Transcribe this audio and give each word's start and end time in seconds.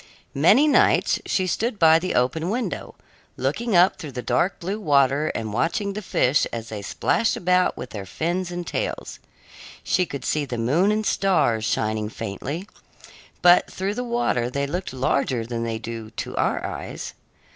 Many 0.33 0.67
nights 0.67 1.19
she 1.27 1.45
stood 1.45 1.77
by 1.77 1.99
the 1.99 2.15
open 2.15 2.49
window, 2.49 2.95
looking 3.37 3.75
up 3.75 3.97
through 3.99 4.13
the 4.13 4.23
dark 4.23 4.59
blue 4.59 4.79
water 4.79 5.27
and 5.35 5.53
watching 5.53 5.93
the 5.93 6.01
fish 6.01 6.47
as 6.51 6.69
they 6.69 6.81
splashed 6.81 7.37
about 7.37 7.77
with 7.77 7.91
their 7.91 8.07
fins 8.07 8.49
and 8.49 8.65
tails. 8.65 9.19
She 9.83 10.07
could 10.07 10.25
see 10.25 10.43
the 10.45 10.57
moon 10.57 10.91
and 10.91 11.05
stars 11.05 11.65
shining 11.65 12.09
faintly, 12.09 12.67
but 13.43 13.71
through 13.71 13.93
the 13.93 14.03
water 14.03 14.49
they 14.49 14.65
looked 14.65 14.91
larger 14.91 15.45
than 15.45 15.63
they 15.65 15.77
do 15.77 16.09
to 16.09 16.35
our 16.35 16.65
eyes. 16.65 17.13